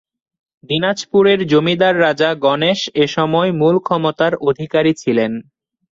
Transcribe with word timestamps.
দিনাজপুরের 0.63 1.39
জমিদার 1.51 1.95
রাজা 1.99 2.29
গণেশ 2.43 2.79
এসময় 3.03 3.51
মূল 3.59 3.75
ক্ষমতার 3.81 4.33
অধিকারী 4.49 4.91
ছিলেন। 5.01 5.31